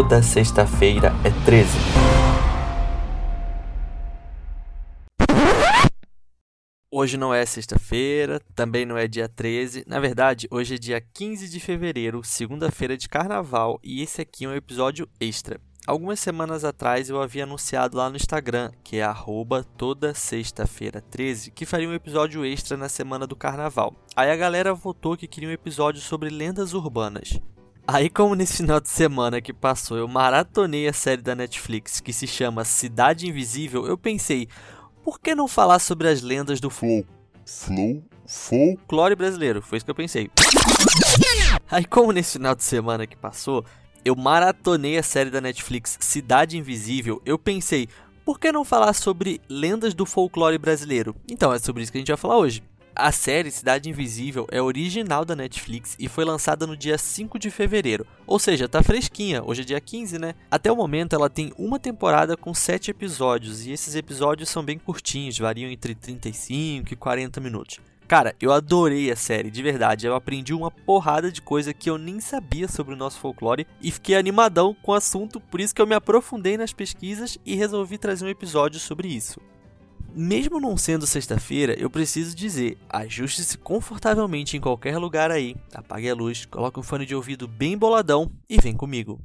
Toda 0.00 0.22
sexta-feira 0.22 1.12
é 1.22 1.44
13. 1.44 1.76
Hoje 6.90 7.18
não 7.18 7.34
é 7.34 7.44
sexta-feira, 7.44 8.40
também 8.54 8.86
não 8.86 8.96
é 8.96 9.06
dia 9.06 9.28
13. 9.28 9.84
Na 9.86 10.00
verdade, 10.00 10.48
hoje 10.50 10.76
é 10.76 10.78
dia 10.78 11.02
15 11.02 11.50
de 11.50 11.60
fevereiro, 11.60 12.24
segunda-feira 12.24 12.96
de 12.96 13.10
carnaval, 13.10 13.78
e 13.84 14.00
esse 14.00 14.22
aqui 14.22 14.46
é 14.46 14.48
um 14.48 14.54
episódio 14.54 15.06
extra. 15.20 15.60
Algumas 15.86 16.18
semanas 16.18 16.64
atrás 16.64 17.10
eu 17.10 17.20
havia 17.20 17.44
anunciado 17.44 17.98
lá 17.98 18.08
no 18.08 18.16
Instagram, 18.16 18.70
que 18.82 18.96
é 18.96 19.02
arroba 19.02 19.62
toda 19.64 20.14
sexta-feira 20.14 21.02
13, 21.02 21.50
que 21.50 21.66
faria 21.66 21.88
um 21.88 21.94
episódio 21.94 22.42
extra 22.44 22.74
na 22.74 22.88
semana 22.88 23.26
do 23.26 23.36
carnaval. 23.36 23.94
Aí 24.16 24.30
a 24.30 24.36
galera 24.36 24.72
votou 24.72 25.16
que 25.16 25.26
queria 25.26 25.50
um 25.50 25.52
episódio 25.52 26.00
sobre 26.00 26.30
lendas 26.30 26.72
urbanas. 26.72 27.38
Aí, 27.92 28.08
como 28.08 28.36
nesse 28.36 28.58
final 28.58 28.78
de 28.80 28.88
semana 28.88 29.40
que 29.40 29.52
passou 29.52 29.98
eu 29.98 30.06
maratonei 30.06 30.86
a 30.86 30.92
série 30.92 31.20
da 31.20 31.34
Netflix 31.34 31.98
que 31.98 32.12
se 32.12 32.24
chama 32.24 32.64
Cidade 32.64 33.28
Invisível, 33.28 33.84
eu 33.84 33.98
pensei, 33.98 34.46
por 35.02 35.18
que 35.18 35.34
não 35.34 35.48
falar 35.48 35.80
sobre 35.80 36.06
as 36.06 36.22
lendas 36.22 36.60
do 36.60 36.70
flow? 36.70 37.04
Flow? 37.44 38.00
Folclore 38.24 39.16
brasileiro, 39.16 39.60
foi 39.60 39.78
isso 39.78 39.84
que 39.84 39.90
eu 39.90 39.94
pensei. 39.96 40.30
Aí, 41.68 41.84
como 41.84 42.12
nesse 42.12 42.34
final 42.34 42.54
de 42.54 42.62
semana 42.62 43.08
que 43.08 43.16
passou, 43.16 43.64
eu 44.04 44.14
maratonei 44.14 44.96
a 44.96 45.02
série 45.02 45.30
da 45.30 45.40
Netflix 45.40 45.98
Cidade 46.00 46.56
Invisível, 46.56 47.20
eu 47.26 47.36
pensei, 47.36 47.88
por 48.24 48.38
que 48.38 48.52
não 48.52 48.64
falar 48.64 48.92
sobre 48.92 49.40
lendas 49.48 49.94
do 49.94 50.06
folclore 50.06 50.58
brasileiro? 50.58 51.16
Então, 51.28 51.52
é 51.52 51.58
sobre 51.58 51.82
isso 51.82 51.90
que 51.90 51.98
a 51.98 52.00
gente 52.00 52.12
vai 52.12 52.16
falar 52.16 52.36
hoje. 52.36 52.62
A 53.02 53.12
série 53.12 53.50
Cidade 53.50 53.88
Invisível 53.88 54.46
é 54.52 54.60
original 54.60 55.24
da 55.24 55.34
Netflix 55.34 55.96
e 55.98 56.06
foi 56.06 56.22
lançada 56.22 56.66
no 56.66 56.76
dia 56.76 56.98
5 56.98 57.38
de 57.38 57.50
fevereiro, 57.50 58.06
ou 58.26 58.38
seja, 58.38 58.68
tá 58.68 58.82
fresquinha, 58.82 59.42
hoje 59.42 59.62
é 59.62 59.64
dia 59.64 59.80
15, 59.80 60.18
né? 60.18 60.34
Até 60.50 60.70
o 60.70 60.76
momento 60.76 61.16
ela 61.16 61.30
tem 61.30 61.50
uma 61.56 61.78
temporada 61.78 62.36
com 62.36 62.52
7 62.52 62.90
episódios 62.90 63.64
e 63.64 63.72
esses 63.72 63.94
episódios 63.94 64.50
são 64.50 64.62
bem 64.62 64.78
curtinhos, 64.78 65.38
variam 65.38 65.70
entre 65.70 65.94
35 65.94 66.92
e 66.92 66.96
40 66.96 67.40
minutos. 67.40 67.80
Cara, 68.06 68.36
eu 68.38 68.52
adorei 68.52 69.10
a 69.10 69.16
série, 69.16 69.50
de 69.50 69.62
verdade. 69.62 70.06
Eu 70.06 70.14
aprendi 70.14 70.52
uma 70.52 70.70
porrada 70.70 71.32
de 71.32 71.40
coisa 71.40 71.72
que 71.72 71.88
eu 71.88 71.96
nem 71.96 72.20
sabia 72.20 72.68
sobre 72.68 72.92
o 72.92 72.98
nosso 72.98 73.18
folclore 73.18 73.66
e 73.80 73.90
fiquei 73.90 74.14
animadão 74.14 74.76
com 74.82 74.92
o 74.92 74.94
assunto, 74.94 75.40
por 75.40 75.58
isso 75.58 75.74
que 75.74 75.80
eu 75.80 75.86
me 75.86 75.94
aprofundei 75.94 76.58
nas 76.58 76.74
pesquisas 76.74 77.38
e 77.46 77.54
resolvi 77.54 77.96
trazer 77.96 78.26
um 78.26 78.28
episódio 78.28 78.78
sobre 78.78 79.08
isso. 79.08 79.40
Mesmo 80.12 80.58
não 80.58 80.76
sendo 80.76 81.06
sexta-feira, 81.06 81.78
eu 81.78 81.88
preciso 81.88 82.34
dizer: 82.34 82.76
ajuste-se 82.88 83.56
confortavelmente 83.56 84.56
em 84.56 84.60
qualquer 84.60 84.98
lugar 84.98 85.30
aí, 85.30 85.54
apague 85.72 86.10
a 86.10 86.14
luz, 86.14 86.44
coloque 86.46 86.80
um 86.80 86.82
fone 86.82 87.06
de 87.06 87.14
ouvido 87.14 87.46
bem 87.46 87.78
boladão 87.78 88.30
e 88.48 88.60
vem 88.60 88.74
comigo. 88.74 89.20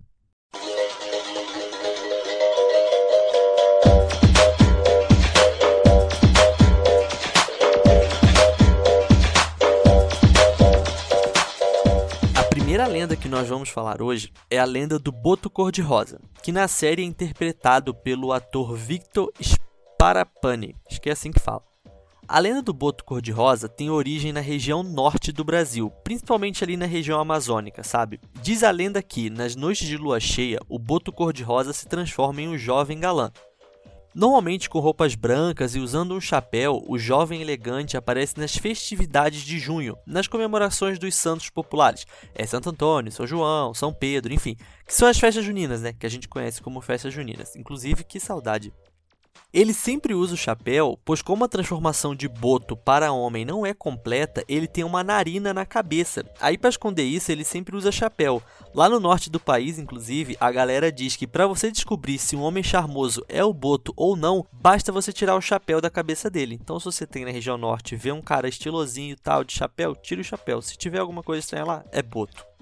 A 12.36 12.44
primeira 12.44 12.86
lenda 12.86 13.16
que 13.16 13.28
nós 13.28 13.50
vamos 13.50 13.70
falar 13.70 14.04
hoje 14.04 14.32
é 14.52 14.60
a 14.60 14.66
lenda 14.66 15.00
do 15.00 15.12
Boto 15.12 15.50
Cor-de-Rosa, 15.50 16.22
que 16.44 16.52
na 16.52 16.68
série 16.68 17.02
é 17.02 17.06
interpretado 17.06 17.92
pelo 17.92 18.32
ator 18.32 18.76
Victor 18.76 19.32
Parapani, 19.98 20.76
acho 20.90 21.02
que 21.02 21.10
é 21.10 21.14
assim 21.14 21.32
que 21.32 21.40
fala. 21.40 21.64
A 22.28 22.40
lenda 22.40 22.62
do 22.62 22.74
boto 22.74 23.04
cor-de-rosa 23.04 23.70
tem 23.70 23.90
origem 23.90 24.34
na 24.34 24.40
região 24.40 24.82
norte 24.82 25.32
do 25.32 25.44
Brasil, 25.44 25.92
principalmente 26.04 26.64
ali 26.64 26.76
na 26.76 26.88
região 26.88 27.20
amazônica, 27.20 27.84
sabe? 27.84 28.20
Diz 28.42 28.64
a 28.64 28.72
lenda 28.72 29.02
que, 29.04 29.30
nas 29.30 29.56
noites 29.56 29.88
de 29.88 29.96
lua 29.96 30.20
cheia, 30.20 30.60
o 30.68 30.80
boto 30.80 31.12
cor-de-rosa 31.12 31.72
se 31.72 31.88
transforma 31.88 32.42
em 32.42 32.48
um 32.48 32.58
jovem 32.58 33.00
galã. 33.00 33.32
Normalmente 34.16 34.70
com 34.70 34.80
roupas 34.80 35.14
brancas 35.14 35.76
e 35.76 35.80
usando 35.80 36.16
um 36.16 36.22
chapéu, 36.22 36.82
o 36.88 36.98
jovem 36.98 37.42
elegante 37.42 37.98
aparece 37.98 38.40
nas 38.40 38.56
festividades 38.56 39.42
de 39.42 39.60
junho, 39.60 39.98
nas 40.08 40.26
comemorações 40.26 40.98
dos 40.98 41.14
santos 41.14 41.50
populares. 41.50 42.08
É 42.34 42.46
Santo 42.46 42.70
Antônio, 42.70 43.12
São 43.12 43.28
João, 43.28 43.74
São 43.74 43.94
Pedro, 43.94 44.34
enfim, 44.34 44.56
que 44.86 44.94
são 44.94 45.08
as 45.08 45.20
festas 45.20 45.44
juninas, 45.44 45.82
né? 45.82 45.92
Que 45.92 46.06
a 46.06 46.10
gente 46.10 46.30
conhece 46.30 46.62
como 46.62 46.80
festas 46.80 47.14
juninas. 47.14 47.56
Inclusive, 47.58 48.06
que 48.06 48.20
saudade 48.20 48.74
ele 49.54 49.74
sempre 49.74 50.14
usa 50.14 50.34
o 50.34 50.38
chapéu, 50.38 51.00
pois 51.06 51.22
como 51.22 51.46
a 51.46 51.48
transformação 51.48 52.14
de 52.14 52.28
Boto 52.28 52.76
para 52.76 53.14
homem 53.14 53.46
não 53.46 53.66
é 53.66 53.74
completa, 53.74 54.44
ele 54.50 54.68
tem 54.68 54.84
uma 54.84 55.04
narina 55.04 55.54
na 55.54 55.66
cabeça. 55.66 56.26
Aí 56.42 56.58
para 56.58 56.70
esconder 56.70 57.04
isso, 57.04 57.32
ele 57.32 57.44
sempre 57.44 57.76
usa 57.76 57.92
chapéu. 57.92 58.44
Lá 58.74 58.90
no 58.90 59.00
norte 59.00 59.30
do 59.30 59.40
país, 59.40 59.80
inclusive, 59.80 60.36
a 60.40 60.52
galera 60.52 60.92
diz 60.92 61.16
que 61.16 61.26
para 61.26 61.48
você 61.48 61.72
descobrir 61.72 62.18
se 62.18 62.36
um 62.36 62.42
homem 62.42 62.64
charmoso 62.64 63.26
é 63.30 63.44
o 63.44 63.54
Boto 63.54 63.94
ou 63.96 64.16
não, 64.16 64.46
basta 64.52 64.92
você 64.92 65.14
tirar 65.14 65.36
o 65.36 65.42
chapéu 65.42 65.80
da 65.80 65.90
cabeça 65.90 66.30
dele. 66.30 66.60
Então 66.62 66.80
se 66.80 66.86
você 66.86 67.08
tem 67.08 67.24
na 67.24 67.32
região 67.32 67.58
norte, 67.58 67.96
vê 67.96 68.12
um 68.12 68.22
cara 68.22 68.50
estilosinho 68.50 69.16
tal 69.16 69.44
de 69.44 69.54
chapéu, 69.54 69.96
tira 69.96 70.22
o 70.22 70.24
chapéu. 70.24 70.62
Se 70.62 70.78
tiver 70.78 71.00
alguma 71.00 71.24
coisa 71.24 71.40
estranha 71.40 71.66
lá, 71.66 71.86
é 71.92 72.02
Boto. 72.02 72.55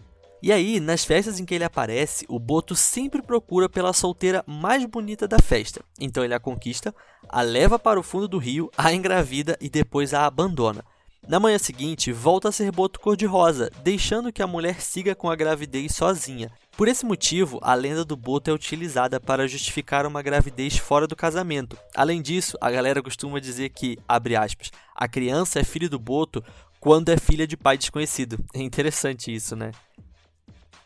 E 0.43 0.51
aí, 0.51 0.77
nas 0.81 1.05
festas 1.05 1.39
em 1.39 1.45
que 1.45 1.55
ele 1.55 1.63
aparece, 1.63 2.25
o 2.27 2.37
Boto 2.37 2.75
sempre 2.75 3.21
procura 3.21 3.69
pela 3.69 3.93
solteira 3.93 4.43
mais 4.45 4.83
bonita 4.83 5.25
da 5.25 5.39
festa. 5.39 5.81
Então 5.97 6.21
ele 6.21 6.33
a 6.33 6.39
conquista, 6.39 6.93
a 7.29 7.41
leva 7.41 7.79
para 7.79 7.97
o 7.97 8.03
fundo 8.03 8.27
do 8.27 8.37
rio, 8.37 8.69
a 8.77 8.91
engravida 8.91 9.57
e 9.61 9.69
depois 9.69 10.13
a 10.13 10.25
abandona. 10.25 10.83
Na 11.25 11.39
manhã 11.39 11.57
seguinte, 11.57 12.11
volta 12.11 12.49
a 12.49 12.51
ser 12.51 12.73
Boto 12.73 12.99
cor-de-rosa, 12.99 13.71
deixando 13.81 14.33
que 14.33 14.43
a 14.43 14.47
mulher 14.47 14.81
siga 14.81 15.15
com 15.15 15.31
a 15.31 15.35
gravidez 15.37 15.95
sozinha. 15.95 16.51
Por 16.75 16.89
esse 16.89 17.05
motivo, 17.05 17.57
a 17.61 17.73
lenda 17.73 18.03
do 18.03 18.17
Boto 18.17 18.49
é 18.49 18.53
utilizada 18.53 19.21
para 19.21 19.47
justificar 19.47 20.05
uma 20.05 20.21
gravidez 20.21 20.75
fora 20.77 21.07
do 21.07 21.15
casamento. 21.15 21.77
Além 21.95 22.21
disso, 22.21 22.57
a 22.59 22.69
galera 22.69 23.01
costuma 23.01 23.39
dizer 23.39 23.69
que, 23.69 23.97
abre 24.05 24.35
aspas, 24.35 24.71
a 24.93 25.07
criança 25.07 25.61
é 25.61 25.63
filha 25.63 25.87
do 25.87 25.97
Boto 25.97 26.43
quando 26.81 27.07
é 27.07 27.17
filha 27.17 27.47
de 27.47 27.55
pai 27.55 27.77
desconhecido. 27.77 28.43
É 28.53 28.59
interessante 28.59 29.33
isso, 29.33 29.55
né? 29.55 29.71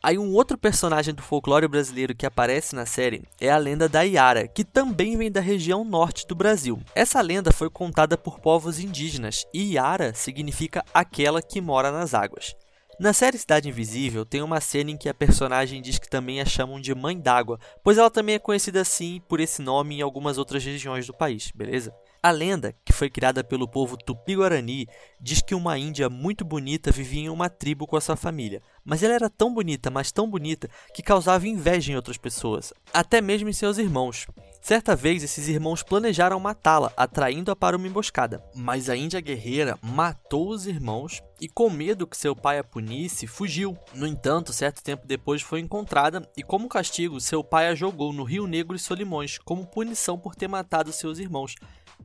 Aí 0.07 0.17
um 0.17 0.33
outro 0.35 0.57
personagem 0.57 1.13
do 1.13 1.21
folclore 1.21 1.67
brasileiro 1.67 2.15
que 2.15 2.25
aparece 2.25 2.73
na 2.73 2.85
série 2.85 3.23
é 3.41 3.49
a 3.49 3.57
lenda 3.57 3.89
da 3.89 4.03
Iara, 4.03 4.47
que 4.47 4.63
também 4.63 5.17
vem 5.17 5.29
da 5.29 5.41
região 5.41 5.83
norte 5.83 6.25
do 6.25 6.33
Brasil. 6.33 6.79
Essa 6.95 7.19
lenda 7.19 7.51
foi 7.51 7.69
contada 7.69 8.17
por 8.17 8.39
povos 8.39 8.79
indígenas 8.79 9.45
e 9.53 9.73
Iara 9.73 10.13
significa 10.13 10.81
aquela 10.93 11.41
que 11.41 11.59
mora 11.59 11.91
nas 11.91 12.13
águas. 12.13 12.55
Na 12.97 13.11
série 13.11 13.37
Cidade 13.37 13.67
Invisível, 13.67 14.25
tem 14.25 14.41
uma 14.41 14.61
cena 14.61 14.91
em 14.91 14.97
que 14.97 15.09
a 15.09 15.13
personagem 15.13 15.81
diz 15.81 15.99
que 15.99 16.09
também 16.09 16.39
a 16.39 16.45
chamam 16.45 16.79
de 16.79 16.95
Mãe 16.95 17.19
d'Água, 17.19 17.59
pois 17.83 17.97
ela 17.97 18.09
também 18.09 18.35
é 18.35 18.39
conhecida 18.39 18.79
assim 18.79 19.21
por 19.27 19.41
esse 19.41 19.61
nome 19.61 19.97
em 19.97 20.01
algumas 20.01 20.37
outras 20.37 20.63
regiões 20.63 21.05
do 21.05 21.13
país, 21.13 21.51
beleza? 21.53 21.93
A 22.21 22.31
lenda, 22.31 22.73
que 22.83 22.91
foi 22.91 23.09
criada 23.09 23.43
pelo 23.43 23.67
povo 23.67 23.95
Tupi-Guarani, 23.95 24.87
diz 25.21 25.41
que 25.41 25.53
uma 25.53 25.77
índia 25.77 26.09
muito 26.09 26.43
bonita 26.43 26.91
vivia 26.91 27.21
em 27.21 27.29
uma 27.29 27.49
tribo 27.49 27.85
com 27.85 27.95
a 27.95 28.01
sua 28.01 28.15
família. 28.15 28.61
Mas 28.83 29.03
ela 29.03 29.13
era 29.13 29.29
tão 29.29 29.53
bonita, 29.53 29.91
mas 29.91 30.11
tão 30.11 30.29
bonita, 30.29 30.67
que 30.93 31.03
causava 31.03 31.47
inveja 31.47 31.91
em 31.91 31.95
outras 31.95 32.17
pessoas, 32.17 32.73
até 32.91 33.21
mesmo 33.21 33.49
em 33.49 33.53
seus 33.53 33.77
irmãos. 33.77 34.25
Certa 34.61 34.95
vez, 34.95 35.23
esses 35.23 35.47
irmãos 35.47 35.83
planejaram 35.83 36.39
matá-la, 36.39 36.91
atraindo-a 36.97 37.55
para 37.55 37.77
uma 37.77 37.87
emboscada. 37.87 38.43
Mas 38.55 38.89
a 38.89 38.95
índia 38.95 39.21
guerreira 39.21 39.77
matou 39.81 40.49
os 40.49 40.65
irmãos 40.65 41.21
e, 41.39 41.47
com 41.47 41.69
medo 41.69 42.07
que 42.07 42.17
seu 42.17 42.35
pai 42.35 42.57
a 42.57 42.63
punisse, 42.63 43.27
fugiu. 43.27 43.77
No 43.93 44.07
entanto, 44.07 44.51
certo 44.51 44.81
tempo 44.83 45.05
depois 45.05 45.41
foi 45.41 45.59
encontrada 45.59 46.27
e, 46.35 46.41
como 46.41 46.67
castigo, 46.67 47.21
seu 47.21 47.43
pai 47.43 47.67
a 47.67 47.75
jogou 47.75 48.11
no 48.11 48.23
Rio 48.23 48.47
Negro 48.47 48.75
e 48.75 48.79
Solimões, 48.79 49.37
como 49.37 49.67
punição 49.67 50.17
por 50.17 50.35
ter 50.35 50.47
matado 50.47 50.91
seus 50.91 51.19
irmãos 51.19 51.55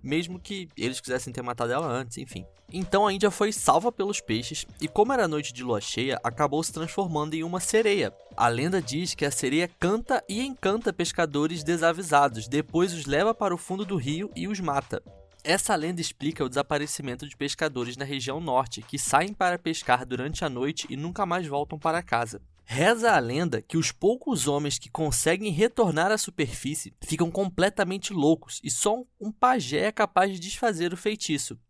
mesmo 0.02 0.38
que 0.38 0.69
eles 0.76 1.00
quisessem 1.00 1.32
ter 1.32 1.43
matado 1.43 1.72
ela 1.72 1.87
antes, 1.87 2.19
enfim. 2.19 2.44
Então 2.72 3.06
a 3.06 3.12
Índia 3.12 3.31
foi 3.31 3.52
salva 3.52 3.93
pelos 3.93 4.20
peixes 4.20 4.66
e, 4.81 4.88
como 4.88 5.12
era 5.12 5.28
noite 5.28 5.52
de 5.52 5.62
lua 5.62 5.81
cheia, 5.81 6.19
acabou 6.25 6.62
se 6.62 6.72
transformando 6.72 7.34
em 7.34 7.44
uma 7.44 7.60
sereia. 7.60 8.12
A 8.37 8.49
lenda 8.49 8.81
diz 8.81 9.14
que 9.14 9.25
a 9.25 9.31
sereia 9.31 9.69
canta 9.78 10.25
e 10.28 10.40
encanta 10.40 10.93
pescadores 10.93 11.62
desavisados, 11.62 12.49
depois 12.49 12.93
os 12.94 13.04
leva 13.04 13.34
para 13.34 13.54
o 13.54 13.58
fundo 13.58 13.84
do 13.84 13.96
rio 13.96 14.31
e 14.34 14.49
os 14.49 14.58
mata. 14.58 15.02
Essa 15.44 15.75
lenda 15.75 16.00
explica 16.00 16.44
o 16.44 16.49
desaparecimento 16.49 17.28
de 17.28 17.37
pescadores 17.37 17.96
na 17.96 18.04
região 18.04 18.40
norte, 18.40 18.81
que 18.81 18.96
saem 18.99 19.34
para 19.34 19.58
pescar 19.58 20.06
durante 20.06 20.44
a 20.44 20.49
noite 20.49 20.87
e 20.88 20.96
nunca 20.96 21.26
mais 21.26 21.46
voltam 21.46 21.78
para 21.78 22.02
casa. 22.02 22.40
Reza 22.75 23.13
a 23.13 23.19
lenda 23.19 23.61
que 23.61 23.77
os 23.77 23.93
poucos 23.93 24.49
homens 24.49 24.79
que 24.79 24.89
conseguem 24.89 25.53
retornar 25.53 26.11
à 26.11 26.17
superfície 26.17 26.95
ficam 27.03 27.31
completamente 27.31 28.15
loucos 28.15 28.63
e 28.65 28.71
só 28.71 29.05
um 29.21 29.31
pajé 29.31 29.89
é 29.89 29.93
capaz 29.93 30.33
de 30.33 30.39
desfazer 30.39 30.91
o 30.91 30.97
feitiço. 30.97 31.61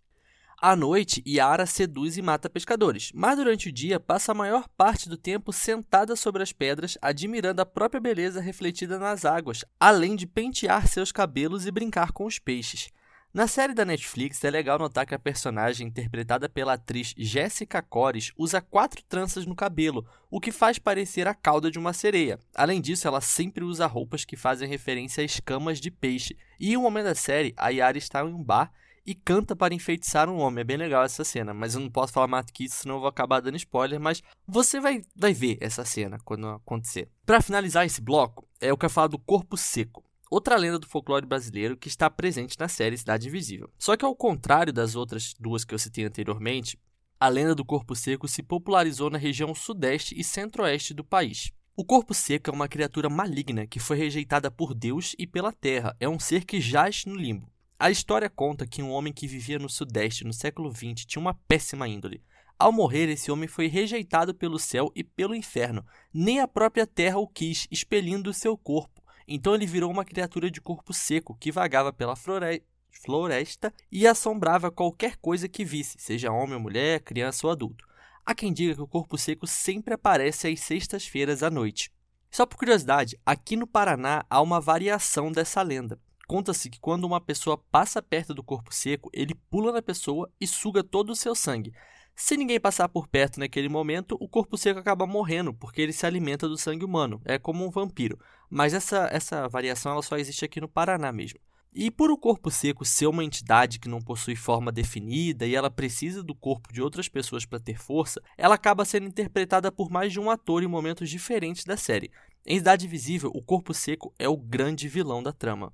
À 0.56 0.76
noite, 0.76 1.20
Yara 1.26 1.66
seduz 1.66 2.16
e 2.16 2.22
mata 2.22 2.48
pescadores, 2.48 3.10
mas 3.12 3.36
durante 3.36 3.68
o 3.68 3.72
dia 3.72 3.98
passa 3.98 4.30
a 4.30 4.34
maior 4.34 4.68
parte 4.76 5.08
do 5.08 5.16
tempo 5.16 5.52
sentada 5.52 6.14
sobre 6.14 6.40
as 6.40 6.52
pedras, 6.52 6.96
admirando 7.02 7.60
a 7.60 7.66
própria 7.66 8.00
beleza 8.00 8.40
refletida 8.40 8.96
nas 8.96 9.24
águas, 9.24 9.64
além 9.80 10.14
de 10.14 10.24
pentear 10.24 10.86
seus 10.86 11.10
cabelos 11.10 11.66
e 11.66 11.72
brincar 11.72 12.12
com 12.12 12.26
os 12.26 12.38
peixes. 12.38 12.92
Na 13.34 13.46
série 13.46 13.72
da 13.72 13.86
Netflix, 13.86 14.44
é 14.44 14.50
legal 14.50 14.78
notar 14.78 15.06
que 15.06 15.14
a 15.14 15.18
personagem 15.18 15.86
interpretada 15.86 16.50
pela 16.50 16.74
atriz 16.74 17.14
Jessica 17.16 17.80
Cores 17.80 18.30
usa 18.36 18.60
quatro 18.60 19.02
tranças 19.08 19.46
no 19.46 19.56
cabelo, 19.56 20.06
o 20.30 20.38
que 20.38 20.52
faz 20.52 20.78
parecer 20.78 21.26
a 21.26 21.34
cauda 21.34 21.70
de 21.70 21.78
uma 21.78 21.94
sereia. 21.94 22.38
Além 22.54 22.78
disso, 22.78 23.08
ela 23.08 23.22
sempre 23.22 23.64
usa 23.64 23.86
roupas 23.86 24.26
que 24.26 24.36
fazem 24.36 24.68
referência 24.68 25.22
a 25.22 25.24
escamas 25.24 25.80
de 25.80 25.90
peixe. 25.90 26.36
E 26.60 26.74
em 26.74 26.76
um 26.76 26.82
momento 26.82 27.06
da 27.06 27.14
série, 27.14 27.54
a 27.56 27.70
Yara 27.70 27.96
está 27.96 28.20
em 28.20 28.34
um 28.34 28.44
bar 28.44 28.70
e 29.06 29.14
canta 29.14 29.56
para 29.56 29.72
enfeitiçar 29.72 30.28
um 30.28 30.36
homem. 30.36 30.60
É 30.60 30.64
bem 30.64 30.76
legal 30.76 31.02
essa 31.02 31.24
cena, 31.24 31.54
mas 31.54 31.74
eu 31.74 31.80
não 31.80 31.88
posso 31.88 32.12
falar 32.12 32.26
mais 32.26 32.44
do 32.44 32.52
que 32.52 32.64
isso, 32.64 32.82
senão 32.82 32.96
eu 32.96 33.00
vou 33.00 33.08
acabar 33.08 33.40
dando 33.40 33.56
spoiler, 33.56 33.98
mas 33.98 34.22
você 34.46 34.78
vai, 34.78 35.00
vai 35.16 35.32
ver 35.32 35.56
essa 35.58 35.86
cena 35.86 36.18
quando 36.22 36.48
acontecer. 36.48 37.08
Para 37.24 37.40
finalizar 37.40 37.86
esse 37.86 38.02
bloco, 38.02 38.46
é 38.60 38.66
eu 38.70 38.76
quero 38.76 38.92
falar 38.92 39.06
do 39.06 39.18
Corpo 39.18 39.56
Seco 39.56 40.04
outra 40.32 40.56
lenda 40.56 40.78
do 40.78 40.86
folclore 40.86 41.26
brasileiro 41.26 41.76
que 41.76 41.88
está 41.88 42.08
presente 42.08 42.58
na 42.58 42.66
série 42.66 42.96
Cidade 42.96 43.28
Invisível. 43.28 43.70
Só 43.78 43.98
que 43.98 44.04
ao 44.04 44.16
contrário 44.16 44.72
das 44.72 44.96
outras 44.96 45.34
duas 45.38 45.62
que 45.62 45.74
eu 45.74 45.78
citei 45.78 46.06
anteriormente, 46.06 46.78
a 47.20 47.28
lenda 47.28 47.54
do 47.54 47.66
corpo 47.66 47.94
seco 47.94 48.26
se 48.26 48.42
popularizou 48.42 49.10
na 49.10 49.18
região 49.18 49.54
sudeste 49.54 50.18
e 50.18 50.24
centro-oeste 50.24 50.94
do 50.94 51.04
país. 51.04 51.52
O 51.76 51.84
corpo 51.84 52.14
seco 52.14 52.48
é 52.48 52.52
uma 52.52 52.66
criatura 52.66 53.10
maligna 53.10 53.66
que 53.66 53.78
foi 53.78 53.98
rejeitada 53.98 54.50
por 54.50 54.72
Deus 54.72 55.14
e 55.18 55.26
pela 55.26 55.52
terra. 55.52 55.94
É 56.00 56.08
um 56.08 56.18
ser 56.18 56.46
que 56.46 56.62
jaz 56.62 57.04
no 57.04 57.14
limbo. 57.14 57.52
A 57.78 57.90
história 57.90 58.30
conta 58.30 58.66
que 58.66 58.82
um 58.82 58.90
homem 58.90 59.12
que 59.12 59.26
vivia 59.26 59.58
no 59.58 59.68
sudeste 59.68 60.24
no 60.24 60.32
século 60.32 60.70
XX 60.74 61.04
tinha 61.04 61.20
uma 61.20 61.34
péssima 61.46 61.86
índole. 61.86 62.22
Ao 62.58 62.72
morrer, 62.72 63.10
esse 63.10 63.30
homem 63.30 63.48
foi 63.48 63.66
rejeitado 63.66 64.34
pelo 64.34 64.58
céu 64.58 64.90
e 64.94 65.04
pelo 65.04 65.34
inferno. 65.34 65.84
Nem 66.12 66.40
a 66.40 66.48
própria 66.48 66.86
terra 66.86 67.18
o 67.18 67.28
quis, 67.28 67.66
expelindo 67.70 68.32
seu 68.32 68.56
corpo. 68.56 69.01
Então 69.34 69.54
ele 69.54 69.64
virou 69.64 69.90
uma 69.90 70.04
criatura 70.04 70.50
de 70.50 70.60
corpo 70.60 70.92
seco 70.92 71.34
que 71.34 71.50
vagava 71.50 71.90
pela 71.90 72.14
floresta 72.14 73.72
e 73.90 74.06
assombrava 74.06 74.70
qualquer 74.70 75.16
coisa 75.16 75.48
que 75.48 75.64
visse, 75.64 75.96
seja 75.98 76.30
homem 76.30 76.54
ou 76.54 76.60
mulher, 76.60 77.00
criança 77.00 77.46
ou 77.46 77.50
adulto. 77.50 77.88
Há 78.26 78.34
quem 78.34 78.52
diga 78.52 78.74
que 78.74 78.82
o 78.82 78.86
corpo 78.86 79.16
seco 79.16 79.46
sempre 79.46 79.94
aparece 79.94 80.48
às 80.48 80.60
sextas-feiras 80.60 81.42
à 81.42 81.48
noite. 81.48 81.90
Só 82.30 82.44
por 82.44 82.58
curiosidade, 82.58 83.18
aqui 83.24 83.56
no 83.56 83.66
Paraná 83.66 84.22
há 84.28 84.38
uma 84.42 84.60
variação 84.60 85.32
dessa 85.32 85.62
lenda. 85.62 85.98
Conta-se 86.28 86.68
que 86.68 86.78
quando 86.78 87.04
uma 87.04 87.18
pessoa 87.20 87.56
passa 87.56 88.02
perto 88.02 88.34
do 88.34 88.44
corpo 88.44 88.72
seco, 88.74 89.08
ele 89.14 89.34
pula 89.50 89.72
na 89.72 89.80
pessoa 89.80 90.30
e 90.38 90.46
suga 90.46 90.84
todo 90.84 91.08
o 91.08 91.16
seu 91.16 91.34
sangue. 91.34 91.72
Se 92.14 92.36
ninguém 92.36 92.60
passar 92.60 92.88
por 92.88 93.08
perto 93.08 93.40
naquele 93.40 93.68
momento, 93.68 94.16
o 94.20 94.28
corpo 94.28 94.56
seco 94.56 94.78
acaba 94.78 95.06
morrendo, 95.06 95.52
porque 95.54 95.80
ele 95.80 95.92
se 95.92 96.06
alimenta 96.06 96.48
do 96.48 96.56
sangue 96.56 96.84
humano. 96.84 97.20
É 97.24 97.38
como 97.38 97.66
um 97.66 97.70
vampiro. 97.70 98.18
Mas 98.48 98.74
essa, 98.74 99.08
essa 99.10 99.48
variação 99.48 99.92
ela 99.92 100.02
só 100.02 100.16
existe 100.16 100.44
aqui 100.44 100.60
no 100.60 100.68
Paraná 100.68 101.10
mesmo. 101.10 101.40
E 101.74 101.90
por 101.90 102.10
o 102.10 102.18
corpo 102.18 102.50
seco 102.50 102.84
ser 102.84 103.06
uma 103.06 103.24
entidade 103.24 103.78
que 103.78 103.88
não 103.88 103.98
possui 103.98 104.36
forma 104.36 104.70
definida 104.70 105.46
e 105.46 105.54
ela 105.54 105.70
precisa 105.70 106.22
do 106.22 106.34
corpo 106.34 106.70
de 106.70 106.82
outras 106.82 107.08
pessoas 107.08 107.46
para 107.46 107.58
ter 107.58 107.78
força, 107.78 108.20
ela 108.36 108.56
acaba 108.56 108.84
sendo 108.84 109.06
interpretada 109.06 109.72
por 109.72 109.90
mais 109.90 110.12
de 110.12 110.20
um 110.20 110.28
ator 110.28 110.62
em 110.62 110.66
momentos 110.66 111.08
diferentes 111.08 111.64
da 111.64 111.78
série. 111.78 112.10
Em 112.44 112.58
Cidade 112.58 112.86
Visível, 112.86 113.30
o 113.34 113.42
corpo 113.42 113.72
seco 113.72 114.12
é 114.18 114.28
o 114.28 114.36
grande 114.36 114.86
vilão 114.86 115.22
da 115.22 115.32
trama. 115.32 115.72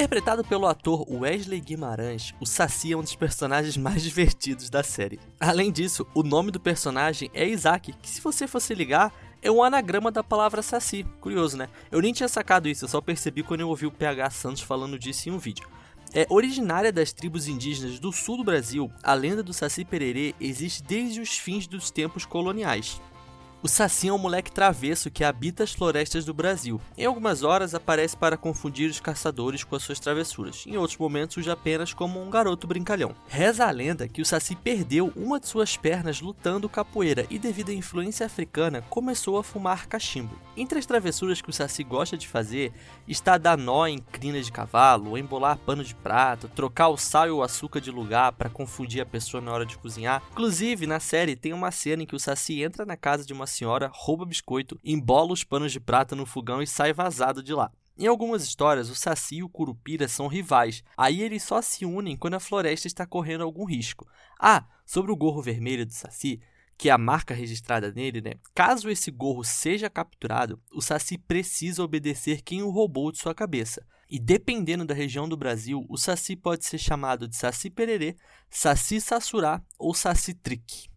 Interpretado 0.00 0.42
pelo 0.42 0.66
ator 0.66 1.04
Wesley 1.12 1.60
Guimarães, 1.60 2.34
o 2.40 2.46
Saci 2.46 2.90
é 2.90 2.96
um 2.96 3.02
dos 3.02 3.14
personagens 3.14 3.76
mais 3.76 4.02
divertidos 4.02 4.70
da 4.70 4.82
série. 4.82 5.20
Além 5.38 5.70
disso, 5.70 6.06
o 6.14 6.22
nome 6.22 6.50
do 6.50 6.58
personagem 6.58 7.30
é 7.34 7.46
Isaac, 7.46 7.92
que 8.00 8.08
se 8.08 8.18
você 8.22 8.46
fosse 8.46 8.74
ligar, 8.74 9.12
é 9.42 9.50
um 9.50 9.62
anagrama 9.62 10.10
da 10.10 10.24
palavra 10.24 10.62
Saci. 10.62 11.04
Curioso, 11.20 11.58
né? 11.58 11.68
Eu 11.92 12.00
nem 12.00 12.14
tinha 12.14 12.30
sacado 12.30 12.66
isso, 12.66 12.86
eu 12.86 12.88
só 12.88 12.98
percebi 13.02 13.42
quando 13.42 13.60
eu 13.60 13.68
ouvi 13.68 13.84
o 13.84 13.92
PH 13.92 14.30
Santos 14.30 14.62
falando 14.62 14.98
disso 14.98 15.28
em 15.28 15.32
um 15.32 15.38
vídeo. 15.38 15.68
É 16.14 16.26
originária 16.30 16.90
das 16.90 17.12
tribos 17.12 17.46
indígenas 17.46 17.98
do 18.00 18.10
sul 18.10 18.38
do 18.38 18.44
Brasil, 18.44 18.90
a 19.02 19.12
lenda 19.12 19.42
do 19.42 19.52
Saci 19.52 19.84
Pererê 19.84 20.34
existe 20.40 20.82
desde 20.82 21.20
os 21.20 21.36
fins 21.36 21.66
dos 21.66 21.90
tempos 21.90 22.24
coloniais. 22.24 22.98
O 23.62 23.68
Saci 23.68 24.08
é 24.08 24.12
um 24.12 24.16
moleque 24.16 24.50
travesso 24.50 25.10
que 25.10 25.22
habita 25.22 25.62
as 25.62 25.74
florestas 25.74 26.24
do 26.24 26.32
Brasil. 26.32 26.80
Em 26.96 27.04
algumas 27.04 27.42
horas 27.42 27.74
aparece 27.74 28.16
para 28.16 28.34
confundir 28.34 28.88
os 28.88 29.00
caçadores 29.00 29.62
com 29.62 29.76
as 29.76 29.82
suas 29.82 30.00
travessuras, 30.00 30.64
em 30.66 30.78
outros 30.78 30.96
momentos 30.96 31.34
surge 31.34 31.50
apenas 31.50 31.92
como 31.92 32.22
um 32.22 32.30
garoto 32.30 32.66
brincalhão. 32.66 33.14
Reza 33.28 33.66
a 33.66 33.70
lenda 33.70 34.08
que 34.08 34.22
o 34.22 34.24
Saci 34.24 34.56
perdeu 34.56 35.12
uma 35.14 35.38
de 35.38 35.46
suas 35.46 35.76
pernas 35.76 36.22
lutando 36.22 36.70
capoeira 36.70 37.26
e, 37.28 37.38
devido 37.38 37.68
à 37.68 37.74
influência 37.74 38.24
africana, 38.24 38.80
começou 38.88 39.36
a 39.36 39.44
fumar 39.44 39.86
cachimbo. 39.86 40.34
Entre 40.56 40.78
as 40.78 40.86
travessuras 40.86 41.42
que 41.42 41.50
o 41.50 41.52
Saci 41.52 41.84
gosta 41.84 42.16
de 42.16 42.26
fazer 42.26 42.72
está 43.06 43.36
dar 43.36 43.58
nó 43.58 43.86
em 43.86 43.98
crinas 43.98 44.46
de 44.46 44.52
cavalo, 44.52 45.18
embolar 45.18 45.58
pano 45.58 45.84
de 45.84 45.94
prato, 45.94 46.48
trocar 46.48 46.88
o 46.88 46.96
sal 46.96 47.28
e 47.28 47.30
o 47.30 47.42
açúcar 47.42 47.82
de 47.82 47.90
lugar 47.90 48.32
para 48.32 48.48
confundir 48.48 49.02
a 49.02 49.06
pessoa 49.06 49.42
na 49.42 49.52
hora 49.52 49.66
de 49.66 49.76
cozinhar. 49.76 50.22
Inclusive, 50.32 50.86
na 50.86 50.98
série 50.98 51.36
tem 51.36 51.52
uma 51.52 51.70
cena 51.70 52.04
em 52.04 52.06
que 52.06 52.16
o 52.16 52.20
Saci 52.20 52.62
entra 52.62 52.86
na 52.86 52.96
casa 52.96 53.22
de 53.22 53.34
uma 53.34 53.49
senhora, 53.50 53.90
rouba 53.92 54.24
biscoito, 54.24 54.78
embola 54.82 55.32
os 55.32 55.44
panos 55.44 55.72
de 55.72 55.80
prata 55.80 56.16
no 56.16 56.24
fogão 56.24 56.62
e 56.62 56.66
sai 56.66 56.92
vazado 56.92 57.42
de 57.42 57.52
lá. 57.52 57.70
Em 57.98 58.06
algumas 58.06 58.42
histórias, 58.42 58.88
o 58.88 58.94
Saci 58.94 59.36
e 59.36 59.42
o 59.42 59.48
Curupira 59.48 60.08
são 60.08 60.26
rivais, 60.26 60.82
aí 60.96 61.20
eles 61.20 61.42
só 61.42 61.60
se 61.60 61.84
unem 61.84 62.16
quando 62.16 62.34
a 62.34 62.40
floresta 62.40 62.86
está 62.86 63.04
correndo 63.04 63.44
algum 63.44 63.64
risco. 63.64 64.08
Ah, 64.40 64.64
sobre 64.86 65.12
o 65.12 65.16
gorro 65.16 65.42
vermelho 65.42 65.84
do 65.84 65.92
Saci, 65.92 66.40
que 66.78 66.88
é 66.88 66.92
a 66.92 66.96
marca 66.96 67.34
registrada 67.34 67.92
nele, 67.92 68.22
né? 68.22 68.34
Caso 68.54 68.88
esse 68.88 69.10
gorro 69.10 69.44
seja 69.44 69.90
capturado, 69.90 70.58
o 70.72 70.80
Saci 70.80 71.18
precisa 71.18 71.82
obedecer 71.82 72.40
quem 72.40 72.62
o 72.62 72.70
roubou 72.70 73.12
de 73.12 73.18
sua 73.18 73.34
cabeça. 73.34 73.84
E 74.08 74.18
dependendo 74.18 74.84
da 74.86 74.94
região 74.94 75.28
do 75.28 75.36
Brasil, 75.36 75.84
o 75.88 75.98
Saci 75.98 76.34
pode 76.34 76.64
ser 76.64 76.78
chamado 76.78 77.28
de 77.28 77.36
Saci 77.36 77.68
Pererê, 77.68 78.16
Saci 78.48 78.98
Sassurá 78.98 79.62
ou 79.78 79.92
Saci 79.92 80.32
Trick. 80.32 80.89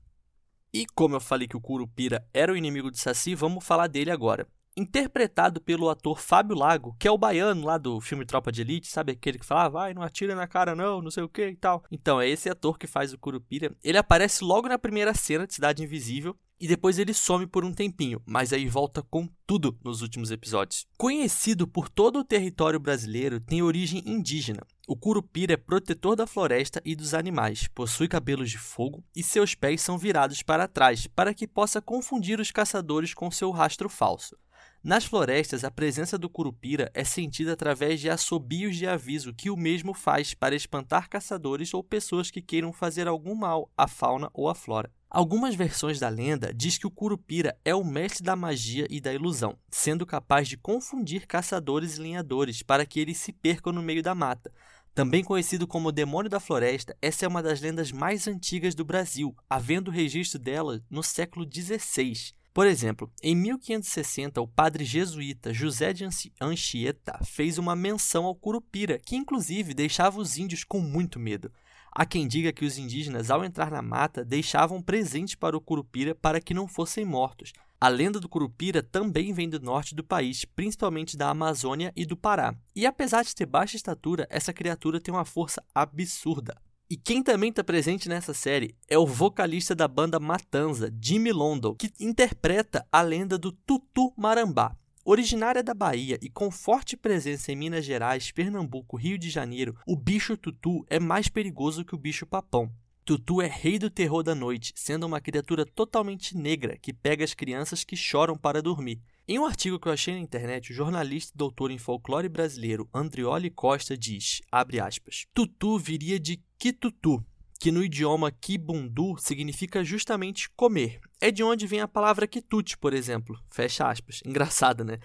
E 0.73 0.87
como 0.87 1.15
eu 1.15 1.21
falei 1.21 1.47
que 1.47 1.55
o 1.55 1.61
Curupira 1.61 2.27
era 2.33 2.51
o 2.51 2.57
inimigo 2.57 2.89
de 2.89 2.99
Saci, 2.99 3.35
vamos 3.35 3.63
falar 3.63 3.85
dele 3.85 4.09
agora. 4.09 4.47
Interpretado 4.75 5.61
pelo 5.61 5.87
ator 5.87 6.19
Fábio 6.19 6.57
Lago, 6.57 6.95
que 6.99 7.07
é 7.07 7.11
o 7.11 7.17
baiano 7.17 7.63
lá 7.63 7.77
do 7.77 8.01
filme 8.01 8.25
Tropa 8.25 8.51
de 8.51 8.61
Elite, 8.61 8.87
sabe 8.87 9.11
aquele 9.11 9.37
que 9.37 9.45
fala, 9.45 9.65
ah, 9.65 9.69
vai, 9.69 9.93
não 9.93 10.01
atira 10.01 10.33
na 10.33 10.47
cara 10.47 10.73
não, 10.73 10.99
não 10.99 11.11
sei 11.11 11.21
o 11.21 11.29
que 11.29 11.47
e 11.47 11.55
tal. 11.55 11.83
Então, 11.91 12.19
é 12.19 12.27
esse 12.27 12.49
ator 12.49 12.79
que 12.79 12.87
faz 12.87 13.13
o 13.13 13.19
Curupira. 13.19 13.75
Ele 13.83 13.99
aparece 13.99 14.43
logo 14.43 14.67
na 14.67 14.79
primeira 14.79 15.13
cena 15.13 15.45
de 15.45 15.53
Cidade 15.53 15.83
Invisível, 15.83 16.35
e 16.59 16.67
depois 16.67 16.97
ele 16.97 17.13
some 17.13 17.45
por 17.45 17.63
um 17.63 17.73
tempinho, 17.73 18.19
mas 18.25 18.51
aí 18.51 18.67
volta 18.67 19.03
com 19.03 19.29
tudo 19.45 19.77
nos 19.83 20.01
últimos 20.01 20.31
episódios. 20.31 20.87
Conhecido 20.97 21.67
por 21.67 21.87
todo 21.87 22.19
o 22.19 22.23
território 22.23 22.79
brasileiro, 22.79 23.39
tem 23.39 23.61
origem 23.61 24.01
indígena. 24.05 24.65
O 24.85 24.97
curupira 24.97 25.53
é 25.53 25.57
protetor 25.57 26.13
da 26.13 26.27
floresta 26.27 26.81
e 26.83 26.93
dos 26.93 27.13
animais, 27.13 27.69
possui 27.69 28.09
cabelos 28.09 28.49
de 28.49 28.57
fogo 28.57 29.01
e 29.15 29.23
seus 29.23 29.55
pés 29.55 29.81
são 29.81 29.97
virados 29.97 30.43
para 30.43 30.67
trás 30.67 31.07
para 31.07 31.33
que 31.33 31.47
possa 31.47 31.81
confundir 31.81 32.37
os 32.37 32.51
caçadores 32.51 33.13
com 33.13 33.31
seu 33.31 33.49
rastro 33.49 33.87
falso. 33.87 34.37
Nas 34.83 35.05
florestas, 35.05 35.63
a 35.63 35.71
presença 35.71 36.17
do 36.17 36.29
curupira 36.29 36.91
é 36.93 37.05
sentida 37.05 37.53
através 37.53 38.01
de 38.01 38.09
assobios 38.09 38.75
de 38.75 38.85
aviso 38.85 39.33
que 39.33 39.49
o 39.49 39.55
mesmo 39.55 39.93
faz 39.93 40.33
para 40.33 40.53
espantar 40.53 41.07
caçadores 41.07 41.73
ou 41.73 41.81
pessoas 41.81 42.29
que 42.29 42.41
queiram 42.41 42.73
fazer 42.73 43.07
algum 43.07 43.35
mal 43.35 43.71
à 43.77 43.87
fauna 43.87 44.29
ou 44.33 44.49
à 44.49 44.55
flora. 44.55 44.91
Algumas 45.13 45.53
versões 45.53 45.99
da 45.99 46.09
lenda 46.09 46.51
diz 46.51 46.79
que 46.79 46.87
o 46.87 46.91
Curupira 46.91 47.55
é 47.63 47.75
o 47.75 47.83
mestre 47.83 48.23
da 48.23 48.35
magia 48.35 48.87
e 48.89 48.99
da 48.99 49.13
ilusão, 49.13 49.55
sendo 49.69 50.07
capaz 50.07 50.47
de 50.47 50.57
confundir 50.57 51.27
caçadores 51.27 51.97
e 51.97 52.01
lenhadores 52.01 52.63
para 52.63 52.83
que 52.83 52.99
eles 52.99 53.19
se 53.19 53.31
percam 53.31 53.71
no 53.71 53.83
meio 53.83 54.01
da 54.01 54.15
mata. 54.15 54.51
Também 54.95 55.23
conhecido 55.23 55.67
como 55.67 55.91
Demônio 55.91 56.31
da 56.31 56.39
Floresta, 56.39 56.97
essa 56.99 57.25
é 57.25 57.27
uma 57.27 57.43
das 57.43 57.61
lendas 57.61 57.91
mais 57.91 58.27
antigas 58.27 58.73
do 58.73 58.83
Brasil, 58.83 59.35
havendo 59.47 59.91
registro 59.91 60.39
dela 60.39 60.81
no 60.89 61.03
século 61.03 61.47
XVI. 61.47 62.33
Por 62.51 62.65
exemplo, 62.65 63.11
em 63.21 63.35
1560, 63.35 64.41
o 64.41 64.47
padre 64.47 64.83
jesuíta 64.83 65.53
José 65.53 65.93
de 65.93 66.07
Anchieta 66.41 67.19
fez 67.23 67.59
uma 67.59 67.75
menção 67.75 68.25
ao 68.25 68.33
Curupira, 68.33 68.97
que 68.97 69.15
inclusive 69.15 69.75
deixava 69.75 70.19
os 70.19 70.39
índios 70.39 70.63
com 70.63 70.79
muito 70.79 71.19
medo. 71.19 71.51
Há 71.95 72.07
quem 72.07 72.27
diga 72.27 72.51
que 72.51 72.65
os 72.65 72.79
indígenas, 72.79 73.29
ao 73.29 73.45
entrar 73.45 73.69
na 73.69 73.81
mata, 73.81 74.25
deixavam 74.25 74.81
presentes 74.81 75.35
para 75.35 75.55
o 75.55 75.61
Curupira 75.61 76.15
para 76.15 76.41
que 76.41 76.53
não 76.53 76.67
fossem 76.67 77.05
mortos. 77.05 77.53
A 77.79 77.87
lenda 77.87 78.19
do 78.19 78.27
Curupira 78.27 78.81
também 78.81 79.31
vem 79.31 79.47
do 79.47 79.59
norte 79.59 79.93
do 79.93 80.03
país, 80.03 80.43
principalmente 80.43 81.15
da 81.15 81.29
Amazônia 81.29 81.93
e 81.95 82.03
do 82.03 82.17
Pará. 82.17 82.55
E 82.75 82.87
apesar 82.87 83.23
de 83.23 83.35
ter 83.35 83.45
baixa 83.45 83.75
estatura, 83.75 84.25
essa 84.31 84.51
criatura 84.51 84.99
tem 84.99 85.13
uma 85.13 85.25
força 85.25 85.63
absurda. 85.75 86.55
E 86.89 86.97
quem 86.97 87.21
também 87.21 87.49
está 87.49 87.63
presente 87.63 88.09
nessa 88.09 88.33
série 88.33 88.75
é 88.89 88.97
o 88.97 89.05
vocalista 89.05 89.75
da 89.75 89.87
banda 89.87 90.19
Matanza, 90.19 90.91
Jimmy 90.99 91.31
London, 91.31 91.75
que 91.75 91.91
interpreta 91.99 92.87
a 92.91 93.01
lenda 93.01 93.37
do 93.37 93.51
Tutu 93.51 94.11
Marambá. 94.17 94.75
Originária 95.05 95.61
da 95.61 95.73
Bahia 95.73 96.17
e 96.21 96.29
com 96.29 96.49
forte 96.49 96.95
presença 96.95 97.51
em 97.51 97.57
Minas 97.57 97.83
Gerais, 97.83 98.31
Pernambuco, 98.31 98.95
Rio 98.95 99.17
de 99.17 99.29
Janeiro, 99.29 99.75
o 99.85 99.97
bicho 99.97 100.37
tutu 100.37 100.85
é 100.89 100.97
mais 100.97 101.27
perigoso 101.27 101.83
que 101.83 101.93
o 101.93 101.97
bicho 101.97 102.25
papão. 102.25 102.71
Tutu 103.03 103.41
é 103.41 103.47
rei 103.47 103.77
do 103.77 103.89
terror 103.89 104.23
da 104.23 104.33
noite, 104.33 104.71
sendo 104.77 105.05
uma 105.05 105.19
criatura 105.19 105.65
totalmente 105.65 106.37
negra 106.37 106.77
que 106.77 106.93
pega 106.93 107.21
as 107.21 107.33
crianças 107.33 107.83
que 107.83 107.97
choram 107.97 108.37
para 108.37 108.61
dormir. 108.61 109.01
Em 109.27 109.37
um 109.37 109.45
artigo 109.45 109.77
que 109.77 109.89
eu 109.89 109.91
achei 109.91 110.13
na 110.13 110.21
internet, 110.21 110.71
o 110.71 110.75
jornalista 110.75 111.33
e 111.35 111.37
doutor 111.37 111.69
em 111.69 111.77
folclore 111.77 112.29
brasileiro 112.29 112.87
Andrioli 112.93 113.49
Costa 113.49 113.97
diz, 113.97 114.41
aspas, 114.49 115.25
Tutu 115.33 115.77
viria 115.77 116.17
de 116.17 116.41
Kitutu, 116.57 117.21
que 117.63 117.71
no 117.71 117.81
idioma 117.81 118.29
Kibundu 118.29 119.15
significa 119.17 119.85
justamente 119.85 120.49
comer. 120.49 120.99
É 121.21 121.31
de 121.31 121.41
onde 121.45 121.65
vem 121.65 121.79
a 121.79 121.87
palavra 121.87 122.27
quitute, 122.27 122.77
por 122.77 122.93
exemplo. 122.93 123.39
Fecha 123.49 123.87
aspas. 123.89 124.19
Engraçado, 124.25 124.83
né? 124.83 124.99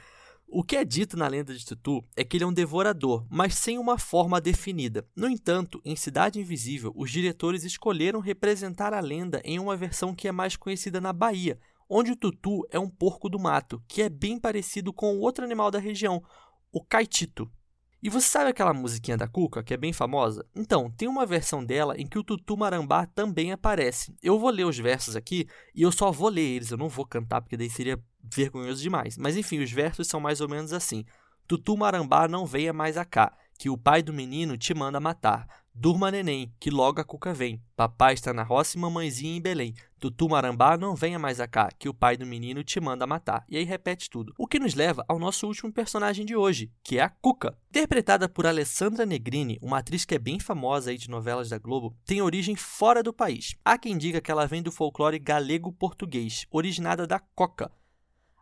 O 0.49 0.65
que 0.65 0.75
é 0.75 0.85
dito 0.85 1.17
na 1.17 1.29
lenda 1.29 1.55
de 1.55 1.65
Tutu 1.65 2.03
é 2.17 2.25
que 2.25 2.37
ele 2.37 2.43
é 2.43 2.47
um 2.49 2.53
devorador, 2.53 3.25
mas 3.31 3.55
sem 3.55 3.79
uma 3.79 3.97
forma 3.97 4.41
definida. 4.41 5.07
No 5.15 5.29
entanto, 5.29 5.81
em 5.85 5.95
Cidade 5.95 6.41
Invisível, 6.41 6.93
os 6.97 7.12
diretores 7.12 7.62
escolheram 7.62 8.19
representar 8.19 8.93
a 8.93 8.99
lenda 8.99 9.41
em 9.45 9.61
uma 9.61 9.77
versão 9.77 10.12
que 10.12 10.27
é 10.27 10.33
mais 10.33 10.57
conhecida 10.57 11.00
na 11.00 11.12
Bahia, 11.12 11.61
onde 11.88 12.11
o 12.11 12.17
tutu 12.17 12.67
é 12.73 12.79
um 12.81 12.91
porco 12.91 13.29
do 13.29 13.38
mato, 13.38 13.81
que 13.87 14.03
é 14.03 14.09
bem 14.09 14.37
parecido 14.37 14.93
com 14.93 15.21
outro 15.21 15.45
animal 15.45 15.71
da 15.71 15.79
região, 15.79 16.21
o 16.73 16.85
caetito. 16.85 17.49
E 18.00 18.09
você 18.09 18.28
sabe 18.28 18.50
aquela 18.50 18.73
musiquinha 18.73 19.17
da 19.17 19.26
Cuca, 19.26 19.62
que 19.62 19.75
é 19.75 19.76
bem 19.76 19.93
famosa? 19.93 20.47
Então, 20.55 20.88
tem 20.90 21.09
uma 21.09 21.26
versão 21.26 21.64
dela 21.64 22.00
em 22.00 22.07
que 22.07 22.19
o 22.19 22.23
Tutu 22.23 22.57
Marambá 22.57 23.07
também 23.07 23.50
aparece. 23.50 24.14
Eu 24.23 24.38
vou 24.38 24.50
ler 24.50 24.64
os 24.64 24.78
versos 24.78 25.17
aqui 25.17 25.49
e 25.75 25.83
eu 25.83 25.90
só 25.90 26.12
vou 26.12 26.28
ler 26.28 26.43
eles, 26.43 26.71
eu 26.71 26.78
não 26.78 26.88
vou 26.88 27.05
cantar 27.05 27.40
porque 27.40 27.57
daí 27.57 27.69
seria 27.69 28.00
vergonhoso 28.23 28.81
demais. 28.81 29.19
Mas 29.19 29.37
enfim, 29.37 29.61
os 29.61 29.73
versos 29.73 30.07
são 30.07 30.21
mais 30.21 30.40
ou 30.40 30.49
menos 30.49 30.73
assim: 30.73 31.05
Tutu 31.49 31.76
Marambá 31.76 32.28
não 32.28 32.47
venha 32.47 32.73
mais 32.73 32.97
a 32.97 33.05
cá, 33.05 33.37
que 33.59 33.69
o 33.69 33.76
pai 33.76 34.00
do 34.00 34.12
menino 34.12 34.57
te 34.57 34.73
manda 34.75 35.00
matar. 35.00 35.58
Durma, 35.80 36.11
neném, 36.11 36.52
que 36.58 36.70
logo 36.70 37.00
a 37.00 37.04
cuca 37.04 37.32
vem. 37.32 37.62
Papai 37.76 38.14
está 38.14 38.35
na 38.35 38.42
roça 38.42 38.76
e 38.76 38.80
mamãezinha 38.80 39.37
em 39.37 39.40
Belém. 39.40 39.75
Tutu 40.00 40.28
Marambá, 40.28 40.76
não 40.76 40.97
venha 40.97 41.20
mais 41.20 41.38
acá, 41.38 41.68
que 41.78 41.88
o 41.88 41.94
pai 41.94 42.16
do 42.16 42.26
menino 42.26 42.64
te 42.64 42.80
manda 42.80 43.06
matar. 43.06 43.44
E 43.49 43.56
aí 43.56 43.62
repete 43.62 44.11
tudo. 44.11 44.35
O 44.37 44.49
que 44.49 44.58
nos 44.58 44.75
leva 44.75 45.04
ao 45.06 45.20
nosso 45.20 45.47
último 45.47 45.73
personagem 45.73 46.26
de 46.26 46.35
hoje, 46.35 46.73
que 46.82 46.99
é 46.99 47.02
a 47.02 47.08
Cuca. 47.08 47.56
Interpretada 47.70 48.28
por 48.28 48.44
Alessandra 48.44 49.06
Negrini, 49.06 49.56
uma 49.62 49.78
atriz 49.78 50.04
que 50.04 50.16
é 50.16 50.18
bem 50.18 50.40
famosa 50.40 50.90
aí 50.90 50.99
de 50.99 51.08
novelas 51.08 51.50
da 51.50 51.58
Globo, 51.58 51.97
tem 52.04 52.20
origem 52.20 52.56
fora 52.56 53.00
do 53.00 53.12
país. 53.12 53.54
Há 53.64 53.78
quem 53.78 53.97
diga 53.97 54.20
que 54.20 54.32
ela 54.32 54.49
vem 54.49 54.61
do 54.61 54.73
folclore 54.73 55.20
galego-português, 55.20 56.44
originada 56.50 57.06
da 57.06 57.20
coca, 57.20 57.70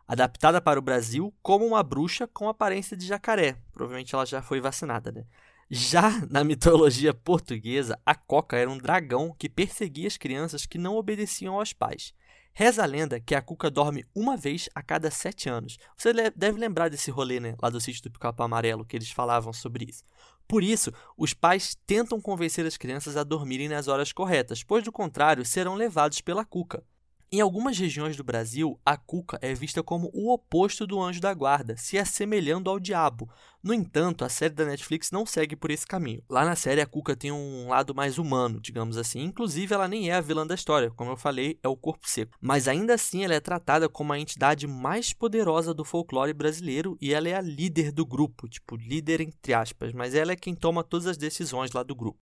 adaptada 0.07 0.59
para 0.59 0.79
o 0.79 0.81
Brasil 0.81 1.31
como 1.43 1.67
uma 1.67 1.83
bruxa 1.83 2.25
com 2.25 2.49
aparência 2.49 2.97
de 2.97 3.05
jacaré. 3.05 3.57
Provavelmente 3.71 4.15
ela 4.15 4.25
já 4.25 4.41
foi 4.41 4.59
vacinada, 4.59 5.11
né? 5.11 5.23
Já 5.69 6.25
na 6.29 6.45
mitologia 6.45 7.13
portuguesa, 7.13 7.99
a 8.05 8.15
Coca 8.15 8.55
era 8.55 8.69
um 8.69 8.77
dragão 8.77 9.35
que 9.37 9.49
perseguia 9.49 10.07
as 10.07 10.15
crianças 10.15 10.65
que 10.65 10.77
não 10.77 10.95
obedeciam 10.95 11.59
aos 11.59 11.73
pais. 11.73 12.13
Reza 12.53 12.83
a 12.83 12.85
lenda 12.85 13.19
que 13.19 13.35
a 13.35 13.41
Cuca 13.41 13.69
dorme 13.69 14.05
uma 14.15 14.37
vez 14.37 14.69
a 14.73 14.81
cada 14.81 15.11
sete 15.11 15.49
anos. 15.49 15.77
Você 15.97 16.13
deve 16.31 16.57
lembrar 16.57 16.89
desse 16.89 17.11
rolê, 17.11 17.41
né? 17.41 17.53
Lá 17.61 17.69
do 17.69 17.81
sítio 17.81 18.03
do 18.03 18.11
Pica-Pau 18.11 18.45
Amarelo, 18.45 18.85
que 18.85 18.95
eles 18.95 19.11
falavam 19.11 19.51
sobre 19.51 19.85
isso. 19.89 20.05
Por 20.47 20.63
isso, 20.63 20.93
os 21.17 21.33
pais 21.33 21.75
tentam 21.85 22.21
convencer 22.21 22.65
as 22.65 22.77
crianças 22.77 23.17
a 23.17 23.23
dormirem 23.25 23.67
nas 23.67 23.89
horas 23.89 24.13
corretas, 24.13 24.63
pois 24.63 24.85
do 24.85 24.91
contrário 24.91 25.43
serão 25.43 25.75
levados 25.75 26.21
pela 26.21 26.45
Cuca. 26.45 26.81
Em 27.29 27.41
algumas 27.41 27.77
regiões 27.77 28.15
do 28.15 28.23
Brasil, 28.23 28.79
a 28.85 28.95
cuca 28.95 29.37
é 29.41 29.53
vista 29.53 29.83
como 29.83 30.09
o 30.13 30.31
oposto 30.31 30.87
do 30.87 31.01
anjo 31.01 31.19
da 31.19 31.33
guarda, 31.33 31.75
se 31.75 31.97
assemelhando 31.97 32.69
ao 32.69 32.79
diabo. 32.79 33.29
No 33.61 33.73
entanto, 33.73 34.23
a 34.23 34.29
série 34.29 34.53
da 34.53 34.63
Netflix 34.63 35.11
não 35.11 35.25
segue 35.25 35.53
por 35.53 35.69
esse 35.69 35.85
caminho. 35.85 36.23
Lá 36.29 36.45
na 36.45 36.55
série, 36.55 36.79
a 36.79 36.85
cuca 36.85 37.17
tem 37.17 37.29
um 37.29 37.67
lado 37.67 37.93
mais 37.93 38.17
humano, 38.17 38.61
digamos 38.61 38.95
assim. 38.95 39.23
Inclusive, 39.23 39.73
ela 39.73 39.89
nem 39.89 40.09
é 40.09 40.13
a 40.13 40.21
vilã 40.21 40.47
da 40.47 40.55
história, 40.55 40.89
como 40.91 41.11
eu 41.11 41.17
falei, 41.17 41.59
é 41.61 41.67
o 41.67 41.75
corpo 41.75 42.07
seco. 42.09 42.37
Mas 42.39 42.65
ainda 42.65 42.93
assim, 42.93 43.25
ela 43.25 43.35
é 43.35 43.41
tratada 43.41 43.89
como 43.89 44.13
a 44.13 44.19
entidade 44.19 44.65
mais 44.65 45.11
poderosa 45.11 45.73
do 45.73 45.83
folclore 45.83 46.31
brasileiro 46.31 46.97
e 47.01 47.13
ela 47.13 47.27
é 47.27 47.33
a 47.33 47.41
líder 47.41 47.91
do 47.91 48.05
grupo, 48.05 48.47
tipo, 48.47 48.77
líder 48.77 49.19
entre 49.19 49.53
aspas, 49.53 49.91
mas 49.91 50.15
ela 50.15 50.31
é 50.31 50.37
quem 50.37 50.55
toma 50.55 50.81
todas 50.81 51.07
as 51.07 51.17
decisões 51.17 51.73
lá 51.73 51.83
do 51.83 51.93
grupo. 51.93 52.26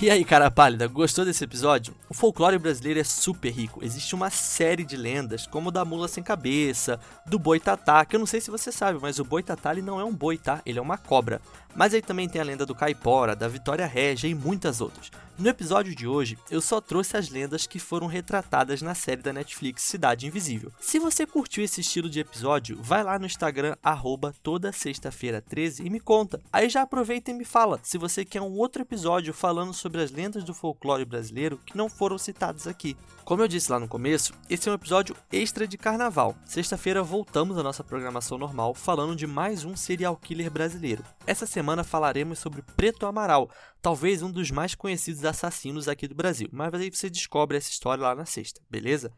E 0.00 0.08
aí, 0.08 0.24
cara 0.24 0.48
pálida, 0.48 0.86
gostou 0.86 1.24
desse 1.24 1.42
episódio? 1.42 1.92
O 2.08 2.14
folclore 2.14 2.56
brasileiro 2.56 3.00
é 3.00 3.04
super 3.04 3.50
rico. 3.50 3.84
Existe 3.84 4.14
uma 4.14 4.30
série 4.30 4.84
de 4.84 4.96
lendas, 4.96 5.44
como 5.44 5.72
da 5.72 5.84
mula 5.84 6.06
sem 6.06 6.22
cabeça, 6.22 7.00
do 7.26 7.36
boi 7.36 7.58
tatá, 7.58 8.04
que 8.04 8.14
eu 8.14 8.20
não 8.20 8.26
sei 8.26 8.40
se 8.40 8.48
você 8.48 8.70
sabe, 8.70 9.00
mas 9.02 9.18
o 9.18 9.24
boi 9.24 9.42
tatá 9.42 9.72
ele 9.72 9.82
não 9.82 9.98
é 9.98 10.04
um 10.04 10.14
boi, 10.14 10.38
tá? 10.38 10.62
Ele 10.64 10.78
é 10.78 10.82
uma 10.82 10.96
cobra. 10.96 11.40
Mas 11.74 11.94
aí 11.94 12.00
também 12.00 12.28
tem 12.28 12.40
a 12.40 12.44
lenda 12.44 12.64
do 12.64 12.76
caipora, 12.76 13.34
da 13.34 13.48
Vitória 13.48 13.86
Régia 13.86 14.28
e 14.28 14.34
muitas 14.36 14.80
outras. 14.80 15.10
No 15.38 15.48
episódio 15.48 15.94
de 15.94 16.04
hoje, 16.04 16.36
eu 16.50 16.60
só 16.60 16.80
trouxe 16.80 17.16
as 17.16 17.28
lendas 17.28 17.64
que 17.64 17.78
foram 17.78 18.08
retratadas 18.08 18.82
na 18.82 18.92
série 18.92 19.22
da 19.22 19.32
Netflix 19.32 19.82
Cidade 19.82 20.26
Invisível. 20.26 20.72
Se 20.80 20.98
você 20.98 21.24
curtiu 21.24 21.62
esse 21.62 21.80
estilo 21.80 22.10
de 22.10 22.18
episódio, 22.18 22.76
vai 22.82 23.04
lá 23.04 23.16
no 23.20 23.26
Instagram, 23.26 23.76
arroba 23.80 24.34
toda 24.42 24.72
sexta-feira 24.72 25.40
13 25.40 25.86
e 25.86 25.90
me 25.90 26.00
conta. 26.00 26.40
Aí 26.52 26.68
já 26.68 26.82
aproveita 26.82 27.30
e 27.30 27.34
me 27.34 27.44
fala 27.44 27.78
se 27.84 27.96
você 27.96 28.24
quer 28.24 28.42
um 28.42 28.56
outro 28.56 28.82
episódio 28.82 29.32
falando 29.32 29.72
sobre 29.72 29.87
as 29.96 30.10
lendas 30.10 30.44
do 30.44 30.52
folclore 30.52 31.04
brasileiro 31.04 31.58
que 31.64 31.76
não 31.76 31.88
foram 31.88 32.18
citadas 32.18 32.66
aqui. 32.66 32.96
Como 33.24 33.42
eu 33.42 33.48
disse 33.48 33.72
lá 33.72 33.78
no 33.78 33.88
começo, 33.88 34.34
esse 34.50 34.68
é 34.68 34.72
um 34.72 34.74
episódio 34.74 35.16
extra 35.32 35.66
de 35.66 35.78
carnaval. 35.78 36.36
Sexta-feira 36.44 37.02
voltamos 37.02 37.56
à 37.56 37.62
nossa 37.62 37.82
programação 37.84 38.36
normal 38.36 38.74
falando 38.74 39.16
de 39.16 39.26
mais 39.26 39.64
um 39.64 39.76
serial 39.76 40.16
killer 40.16 40.50
brasileiro. 40.50 41.04
Essa 41.26 41.46
semana 41.46 41.84
falaremos 41.84 42.38
sobre 42.38 42.62
Preto 42.76 43.06
Amaral, 43.06 43.50
talvez 43.80 44.22
um 44.22 44.30
dos 44.30 44.50
mais 44.50 44.74
conhecidos 44.74 45.24
assassinos 45.24 45.88
aqui 45.88 46.06
do 46.06 46.14
Brasil. 46.14 46.48
Mas 46.52 46.74
aí 46.74 46.90
você 46.90 47.08
descobre 47.08 47.56
essa 47.56 47.70
história 47.70 48.02
lá 48.02 48.14
na 48.14 48.26
sexta, 48.26 48.60
beleza? 48.68 49.12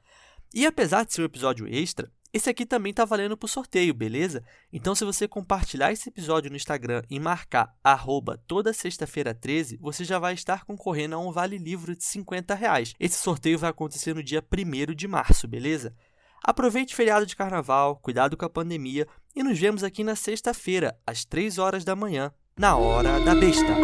E 0.53 0.67
apesar 0.67 1.05
de 1.05 1.15
ser 1.15 1.23
um 1.23 1.27
episódio 1.27 1.67
extra, 1.67 2.11
esse 2.33 2.49
aqui 2.49 2.65
também 2.65 2.91
está 2.91 3.05
valendo 3.05 3.37
para 3.37 3.47
o 3.47 3.49
sorteio, 3.49 3.93
beleza? 3.93 4.45
Então, 4.73 4.95
se 4.95 5.05
você 5.05 5.27
compartilhar 5.27 5.93
esse 5.93 6.09
episódio 6.09 6.51
no 6.51 6.57
Instagram 6.57 7.03
e 7.11 7.19
marcar 7.19 7.75
arroba 7.83 8.39
toda 8.47 8.73
sexta-feira 8.73 9.35
13, 9.35 9.79
você 9.81 10.05
já 10.05 10.19
vai 10.19 10.35
estar 10.35 10.65
concorrendo 10.65 11.17
a 11.17 11.19
um 11.19 11.33
vale 11.33 11.59
livro 11.59 11.97
de 11.97 12.05
50 12.05 12.55
reais. 12.55 12.95
Esse 13.01 13.19
sorteio 13.19 13.59
vai 13.59 13.71
acontecer 13.71 14.15
no 14.15 14.23
dia 14.23 14.45
1 14.53 14.95
de 14.95 15.09
março, 15.09 15.49
beleza? 15.49 15.95
Aproveite 16.43 16.95
o 16.95 16.97
feriado 16.97 17.27
de 17.27 17.37
carnaval, 17.37 17.97
cuidado 17.97 18.37
com 18.37 18.45
a 18.45 18.51
pandemia 18.51 19.07
e 19.35 19.43
nos 19.43 19.59
vemos 19.59 19.85
aqui 19.85 20.03
na 20.05 20.17
sexta-feira, 20.17 20.97
às 21.07 21.25
3 21.25 21.59
horas 21.59 21.85
da 21.85 21.95
manhã, 21.95 22.33
na 22.57 22.77
Hora 22.77 23.21
da 23.21 23.35
Besta. 23.35 23.77